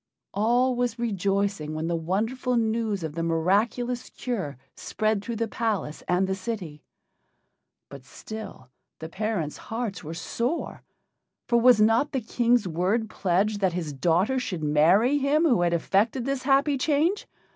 All 0.33 0.75
was 0.75 0.97
rejoicing 0.97 1.75
when 1.75 1.85
the 1.85 1.95
wonderful 1.95 2.57
news 2.57 3.03
of 3.03 3.13
the 3.13 3.21
miraculous 3.21 4.09
cure 4.09 4.57
spread 4.75 5.23
through 5.23 5.35
the 5.35 5.47
palace 5.47 6.01
and 6.07 6.25
the 6.25 6.33
city. 6.33 6.81
But 7.87 8.03
still 8.03 8.71
the 8.97 9.09
parents' 9.09 9.57
hearts 9.69 10.03
were 10.03 10.15
sore, 10.15 10.81
for 11.47 11.61
was 11.61 11.79
not 11.79 12.13
the 12.13 12.19
King's 12.21 12.67
word 12.67 13.11
pledged 13.11 13.59
that 13.59 13.73
his 13.73 13.93
daughter 13.93 14.39
should 14.39 14.63
marry 14.63 15.19
him 15.19 15.43
who 15.43 15.61
had 15.61 15.71
effected 15.71 16.25
this 16.25 16.41
happy 16.41 16.79
change? 16.79 17.27